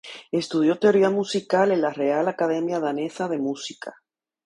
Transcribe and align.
Estudió 0.31 0.79
teoría 0.79 1.11
musical 1.11 1.71
en 1.71 1.81
la 1.83 1.93
Real 1.93 2.27
Academia 2.27 2.79
Danesa 2.79 3.27
de 3.27 3.37
Música. 3.37 3.97